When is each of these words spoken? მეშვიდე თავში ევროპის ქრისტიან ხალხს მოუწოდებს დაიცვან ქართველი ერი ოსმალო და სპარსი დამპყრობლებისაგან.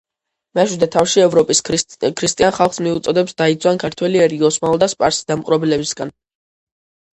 მეშვიდე 0.59 0.87
თავში 0.95 1.21
ევროპის 1.25 1.61
ქრისტიან 1.67 2.55
ხალხს 2.57 2.81
მოუწოდებს 2.87 3.37
დაიცვან 3.43 3.83
ქართველი 3.85 4.25
ერი 4.25 4.43
ოსმალო 4.51 4.83
და 4.87 4.91
სპარსი 4.97 5.31
დამპყრობლებისაგან. 5.31 6.17